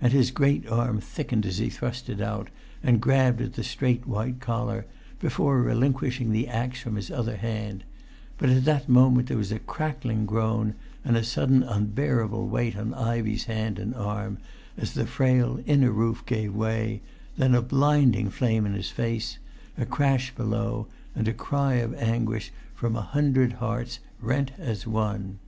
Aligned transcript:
And 0.00 0.12
his 0.12 0.30
great 0.30 0.68
arm 0.68 1.00
thickened 1.00 1.44
as 1.44 1.58
he 1.58 1.68
thrust 1.68 2.08
it 2.08 2.20
out, 2.20 2.48
and 2.80 3.00
grabbed 3.00 3.40
at 3.40 3.54
the 3.54 3.64
straight 3.64 4.06
white 4.06 4.38
collar, 4.38 4.86
before 5.18 5.60
relinquishing 5.60 6.30
the 6.30 6.46
axe 6.46 6.80
from 6.80 6.94
his 6.94 7.10
other 7.10 7.34
hand; 7.36 7.82
but 8.38 8.50
at 8.50 8.64
that 8.66 8.88
moment 8.88 9.26
there 9.26 9.36
was 9.36 9.50
a 9.50 9.58
crackling 9.58 10.26
groan, 10.26 10.74
and 11.04 11.16
a 11.16 11.24
sudden 11.24 11.64
unbearable 11.64 12.46
weight 12.46 12.76
on 12.76 12.94
Ivey's 12.94 13.46
hand 13.46 13.80
and 13.80 13.96
arm, 13.96 14.38
as 14.76 14.94
the 14.94 15.06
frail 15.08 15.58
inner 15.66 15.90
roof 15.90 16.24
gave 16.24 16.54
way; 16.54 17.00
then 17.36 17.56
a 17.56 17.60
blinding 17.60 18.30
flame 18.30 18.64
in 18.64 18.74
his 18.74 18.90
face, 18.90 19.38
a 19.76 19.84
crash 19.84 20.32
below, 20.36 20.86
and 21.16 21.26
a 21.26 21.32
cry 21.34 21.72
of 21.82 21.94
anguish 21.94 22.52
from 22.76 22.94
a 22.94 23.00
hundred 23.02 23.54
hearts 23.54 23.98
rent 24.22 24.52
as 24.56 24.86
one. 24.86 25.40